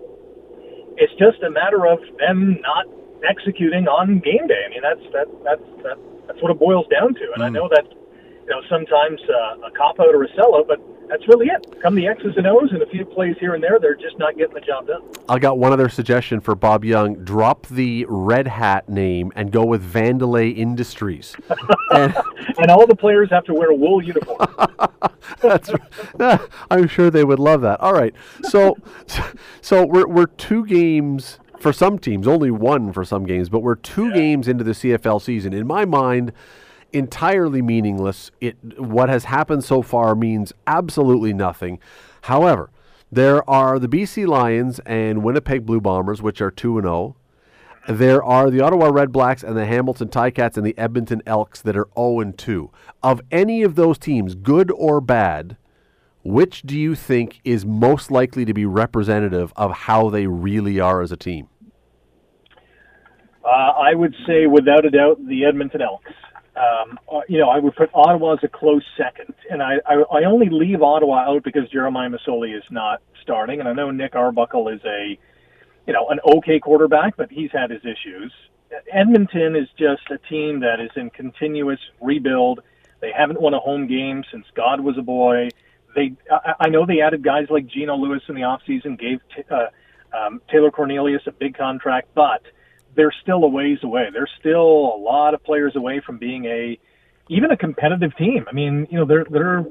[0.99, 2.85] It's just a matter of them not
[3.23, 4.61] executing on game day.
[4.67, 7.25] I mean, that's that that's that, that's what it boils down to.
[7.33, 7.47] And mm.
[7.47, 11.27] I know that you know sometimes uh, a cop out or a sellout, but that's
[11.27, 11.81] really it.
[11.81, 14.37] Come the X's and O's and a few plays here and there, they're just not
[14.37, 15.01] getting the job done.
[15.29, 17.23] I got one other suggestion for Bob Young.
[17.23, 21.35] Drop the Red Hat name and go with Vandelay Industries.
[21.91, 22.15] and,
[22.57, 24.47] and, all the players have to wear a wool uniform.
[25.41, 25.71] That's,
[26.71, 27.79] I'm sure they would love that.
[27.81, 28.13] All right.
[28.43, 28.77] So,
[29.61, 33.75] so we're, we're two games for some teams, only one for some games, but we're
[33.75, 34.15] two yeah.
[34.15, 35.53] games into the CFL season.
[35.53, 36.33] In my mind,
[36.93, 38.31] entirely meaningless.
[38.39, 41.79] It what has happened so far means absolutely nothing.
[42.23, 42.69] However,
[43.11, 46.93] there are the BC Lions and Winnipeg Blue Bombers, which are two and zero.
[46.93, 47.15] Oh.
[47.87, 51.89] There are the Ottawa Redblacks and the Hamilton Ticats and the Edmonton Elks that are
[51.97, 52.71] 0 and 2.
[53.03, 55.57] Of any of those teams, good or bad,
[56.23, 61.01] which do you think is most likely to be representative of how they really are
[61.01, 61.49] as a team?
[63.43, 66.11] Uh, I would say, without a doubt, the Edmonton Elks.
[66.55, 70.03] Um, uh, you know, I would put Ottawa as a close second, and I, I,
[70.11, 74.15] I only leave Ottawa out because Jeremiah Masoli is not starting, and I know Nick
[74.15, 75.17] Arbuckle is a,
[75.87, 78.31] you know, an okay quarterback, but he's had his issues.
[78.91, 82.61] Edmonton is just a team that is in continuous rebuild.
[83.01, 85.49] They haven't won a home game since God was a boy.
[85.95, 89.43] They, I, I know they added guys like Geno Lewis in the offseason, gave t-
[89.49, 89.67] uh,
[90.15, 92.43] um, Taylor Cornelius a big contract, but
[92.95, 94.07] they're still a ways away.
[94.13, 96.79] They're still a lot of players away from being a
[97.29, 98.45] even a competitive team.
[98.49, 99.63] I mean, you know, they're they're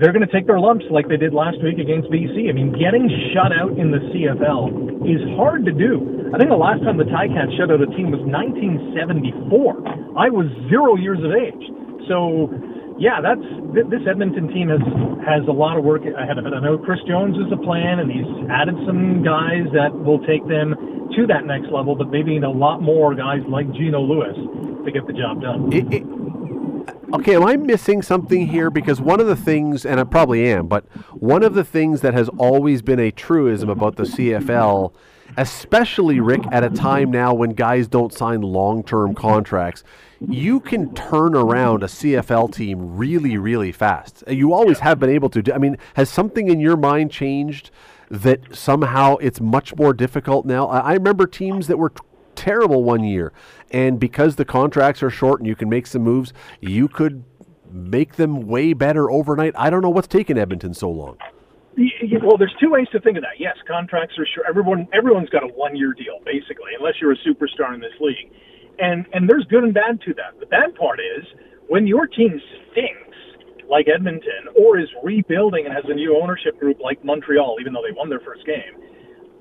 [0.00, 2.50] they're going to take their lumps like they did last week against BC.
[2.50, 6.28] I mean, getting shut out in the CFL is hard to do.
[6.34, 10.18] I think the last time the Ticats shut out a team was 1974.
[10.18, 11.64] I was zero years of age.
[12.12, 12.52] So,
[12.98, 14.80] yeah, that's this Edmonton team has
[15.26, 16.52] has a lot of work ahead of it.
[16.54, 20.46] I know Chris Jones is a plan, and he's added some guys that will take
[20.48, 20.74] them
[21.16, 24.36] to that next level, but maybe need a lot more guys like Geno Lewis
[24.84, 25.72] to get the job done.
[25.72, 26.04] It, it,
[27.14, 28.70] okay, am I missing something here?
[28.70, 32.14] Because one of the things, and I probably am, but one of the things that
[32.14, 34.92] has always been a truism about the CFL,
[35.36, 39.84] especially Rick, at a time now when guys don't sign long-term contracts,
[40.28, 44.24] you can turn around a CFL team really, really fast.
[44.28, 45.54] You always have been able to.
[45.54, 47.70] I mean, has something in your mind changed?
[48.10, 50.66] that somehow it's much more difficult now.
[50.68, 52.00] I, remember teams that were t-
[52.34, 53.32] terrible one year,
[53.70, 57.24] and because the contracts are short and you can make some moves, you could
[57.70, 59.54] make them way better overnight.
[59.56, 61.18] I don't know what's taken Edmonton so long.
[62.22, 63.38] Well, there's two ways to think of that.
[63.38, 64.46] Yes, contracts are short.
[64.48, 68.32] Everyone, everyone's got a one-year deal basically, unless you're a superstar in this league,
[68.78, 70.38] and and there's good and bad to that.
[70.40, 71.24] The bad part is
[71.68, 72.40] when your team
[72.72, 73.16] stinks
[73.68, 77.82] like Edmonton or is rebuilding and has a new ownership group like Montreal, even though
[77.82, 78.78] they won their first game,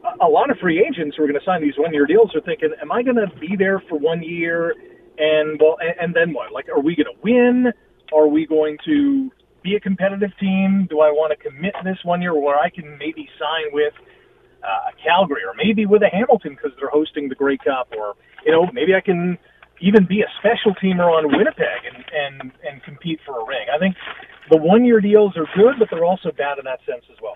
[0.03, 2.41] a, a lot of free agents who are going to sign these one-year deals are
[2.41, 4.73] thinking, "Am I going to be there for one year?"
[5.17, 6.51] And well, and, and then what?
[6.51, 7.71] Like, are we going to win?
[8.13, 9.31] Are we going to
[9.63, 10.88] be a competitive team?
[10.89, 13.93] Do I want to commit this one year where I can maybe sign with
[14.63, 18.15] uh, a Calgary or maybe with a Hamilton because they're hosting the Grey Cup, or
[18.45, 19.37] you know, maybe I can
[19.81, 23.67] even be a special teamer on Winnipeg and and and compete for a ring.
[23.73, 23.95] I think
[24.49, 27.35] the one year deals are good, but they're also bad in that sense as well.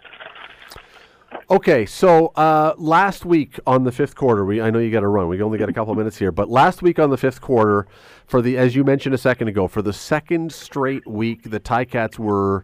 [1.52, 5.08] Okay, so uh, last week on the fifth quarter, we I know you got to
[5.08, 5.28] run.
[5.28, 7.88] We only got a couple of minutes here, but last week on the fifth quarter,
[8.26, 12.18] for the as you mentioned a second ago, for the second straight week, the Ticats
[12.18, 12.64] were.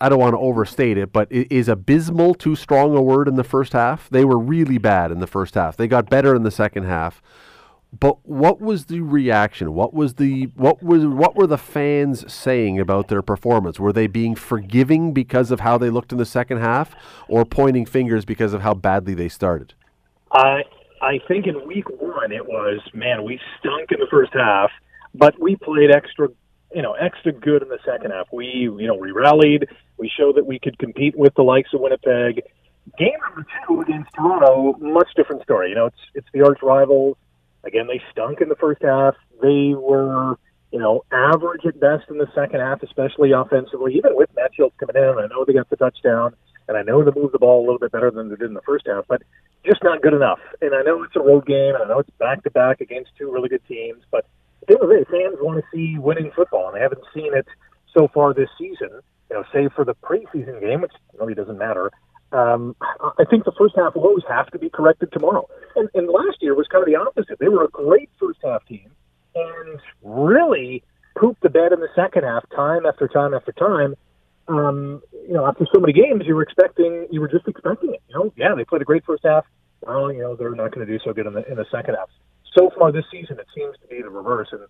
[0.00, 3.44] I don't want to overstate it, but is abysmal too strong a word in the
[3.44, 4.08] first half?
[4.10, 5.76] They were really bad in the first half.
[5.76, 7.22] They got better in the second half.
[7.98, 9.72] But what was the reaction?
[9.72, 13.78] What was the what was what were the fans saying about their performance?
[13.78, 16.96] Were they being forgiving because of how they looked in the second half,
[17.28, 19.74] or pointing fingers because of how badly they started?
[20.32, 20.62] I
[21.00, 24.70] I think in week one it was man we stunk in the first half,
[25.14, 26.28] but we played extra
[26.74, 28.28] you know extra good in the second half.
[28.32, 29.68] We you know we rallied.
[29.96, 32.42] We showed that we could compete with the likes of Winnipeg.
[32.98, 35.70] Game number two against Toronto, much different story.
[35.70, 37.16] You know it's it's the arch rivals
[37.64, 39.14] Again, they stunk in the first half.
[39.40, 40.36] They were,
[40.70, 43.94] you know, average at best in the second half, especially offensively.
[43.94, 46.34] Even with Matt Shiltz coming in, I know they got the touchdown,
[46.68, 48.54] and I know they moved the ball a little bit better than they did in
[48.54, 49.22] the first half, but
[49.64, 50.40] just not good enough.
[50.60, 53.10] And I know it's a road game, and I know it's back to back against
[53.16, 54.26] two really good teams, but
[54.66, 57.46] the day, fans want to see winning football, and they haven't seen it
[57.92, 58.90] so far this season.
[59.30, 61.90] You know, save for the preseason game, which really doesn't matter
[62.34, 62.74] um,
[63.18, 65.48] I think the first half woes have to be corrected tomorrow.
[65.76, 67.38] And, and last year was kind of the opposite.
[67.38, 68.90] They were a great first half team
[69.34, 70.82] and really
[71.16, 73.94] pooped the bed in the second half, time after time after time.
[74.48, 78.02] Um, you know, after so many games, you were expecting, you were just expecting it.
[78.08, 79.46] You know, yeah, they played a great first half.
[79.80, 81.94] Well, you know, they're not going to do so good in the in the second
[81.94, 82.08] half.
[82.54, 84.48] So far this season, it seems to be the reverse.
[84.52, 84.62] And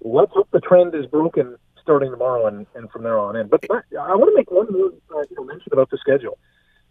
[0.00, 3.48] let's hope the trend is broken starting tomorrow and, and from there on in.
[3.48, 6.38] But I want to make one more uh, you know, mention about the schedule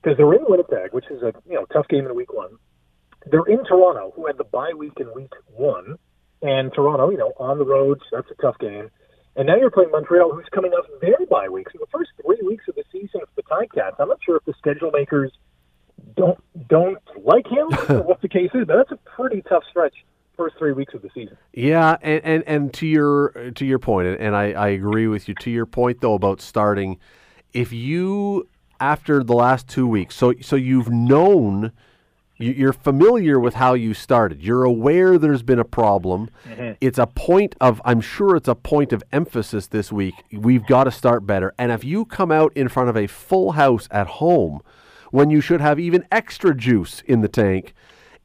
[0.01, 2.51] because they're in Winnipeg, which is a you know tough game in week one.
[3.25, 5.97] They're in Toronto, who had the bye week in week one,
[6.41, 8.89] and Toronto, you know, on the road, so that's a tough game.
[9.35, 11.67] And now you're playing Montreal, who's coming off their bye week.
[11.71, 14.45] So the first three weeks of the season for the Ticats, I'm not sure if
[14.45, 15.31] the schedule makers
[16.15, 19.95] don't don't like him or what the case is, but that's a pretty tough stretch
[20.39, 21.37] first three weeks of the season.
[21.53, 25.35] Yeah, and, and, and to your to your point, and I, I agree with you.
[25.35, 26.97] To your point though about starting,
[27.53, 28.47] if you
[28.79, 30.15] after the last two weeks.
[30.15, 31.73] So so you've known
[32.39, 34.41] you're familiar with how you started.
[34.41, 36.29] You're aware there's been a problem.
[36.47, 36.71] Mm-hmm.
[36.79, 40.15] It's a point of, I'm sure it's a point of emphasis this week.
[40.31, 41.53] We've got to start better.
[41.57, 44.61] And if you come out in front of a full house at home
[45.11, 47.73] when you should have even extra juice in the tank,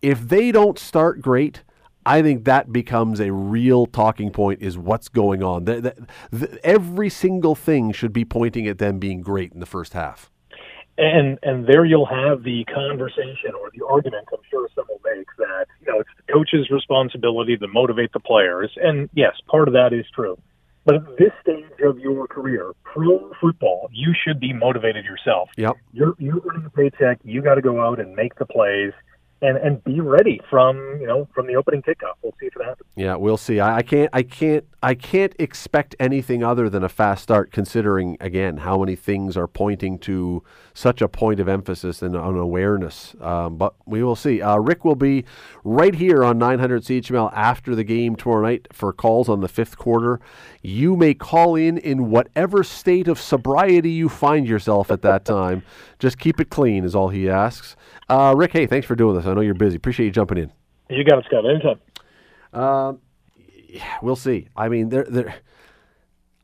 [0.01, 1.65] if they don't start great,
[2.07, 5.65] I think that becomes a real talking point is what's going on.
[5.65, 9.67] The, the, the, every single thing should be pointing at them being great in the
[9.67, 10.31] first half
[10.97, 15.27] and and there you'll have the conversation or the argument I'm sure some will make
[15.39, 19.75] that you know it's the coach's responsibility to motivate the players, and yes, part of
[19.75, 20.39] that is true.
[20.85, 25.49] But at this stage of your career, pro football, you should be motivated yourself.
[25.57, 25.77] Yep.
[25.93, 27.19] You're you're earning a paycheck.
[27.25, 28.93] You got to go out and make the plays
[29.45, 32.15] and and be ready from you know from the opening kickoff.
[32.23, 32.89] We'll see if it happens.
[32.97, 33.61] Yeah, we'll see.
[33.61, 38.17] I, I, can't I can't I can't expect anything other than a fast start, considering
[38.21, 40.43] again how many things are pointing to
[40.73, 43.15] such a point of emphasis and on awareness.
[43.21, 44.41] Um, but we will see.
[44.41, 45.25] Uh, Rick will be
[45.63, 49.77] right here on 900 CHML after the game tomorrow night for calls on the fifth
[49.79, 50.21] quarter.
[50.63, 55.63] You may call in in whatever state of sobriety you find yourself at that time.
[55.99, 57.77] Just keep it clean is all he asks.
[58.09, 59.27] Uh, Rick, hey, thanks for doing this.
[59.27, 59.77] I know you're busy.
[59.77, 60.53] Appreciate you jumping in.
[60.91, 61.45] You got it, Scott.
[61.49, 61.81] Anytime.
[62.53, 63.01] Um,
[63.69, 64.49] yeah, we'll see.
[64.57, 65.35] I mean, they're they're.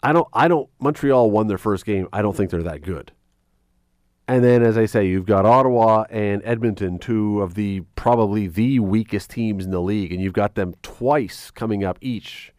[0.03, 0.29] I don't.
[0.33, 0.69] I don't.
[0.81, 2.09] Montreal won their first game.
[2.13, 3.13] I don't think they're that good.
[4.27, 8.79] And then, as I say, you've got Ottawa and Edmonton, two of the probably the
[8.79, 12.53] weakest teams in the league, and you've got them twice coming up each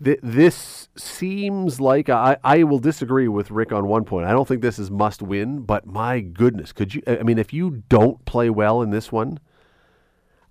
[0.00, 4.26] this seems like I, I will disagree with Rick on one point.
[4.26, 7.02] I don't think this is must win, but my goodness, could you?
[7.06, 9.40] I mean, if you don't play well in this one,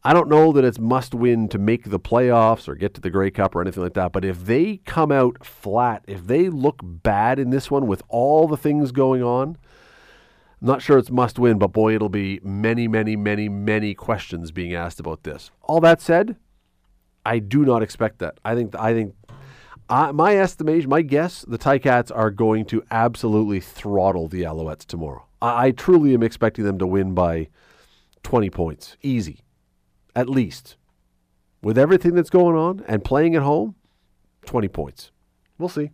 [0.03, 3.09] I don't know that it's must win to make the playoffs or get to the
[3.09, 4.11] Grey Cup or anything like that.
[4.11, 8.47] But if they come out flat, if they look bad in this one with all
[8.47, 9.57] the things going on,
[10.61, 14.51] I'm not sure it's must win, but boy, it'll be many, many, many, many questions
[14.51, 15.51] being asked about this.
[15.61, 16.35] All that said,
[17.27, 18.39] I do not expect that.
[18.45, 19.13] I think I think
[19.89, 25.25] I, my estimation, my guess, the Ticats are going to absolutely throttle the Alouettes tomorrow.
[25.41, 27.49] I, I truly am expecting them to win by
[28.23, 28.95] 20 points.
[29.01, 29.41] Easy.
[30.15, 30.77] At least.
[31.61, 33.75] With everything that's going on and playing at home,
[34.45, 35.11] 20 points.
[35.57, 35.91] We'll see.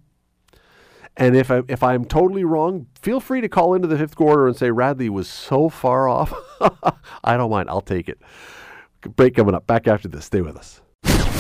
[1.17, 4.47] And if I, if I'm totally wrong, feel free to call into the fifth quarter
[4.47, 6.31] and say Radley was so far off.
[7.23, 7.69] I don't mind.
[7.69, 8.19] I'll take it.
[9.15, 9.65] Break coming up.
[9.65, 10.25] Back after this.
[10.25, 10.82] Stay with us.